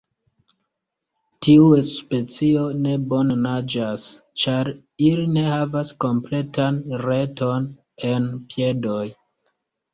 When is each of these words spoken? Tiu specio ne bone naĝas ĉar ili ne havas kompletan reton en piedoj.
Tiu 1.47 1.67
specio 1.89 2.63
ne 2.85 2.95
bone 3.11 3.37
naĝas 3.43 4.07
ĉar 4.45 4.73
ili 5.11 5.29
ne 5.37 5.45
havas 5.51 5.95
kompletan 6.07 6.83
reton 7.07 7.71
en 8.13 8.29
piedoj. 8.51 9.09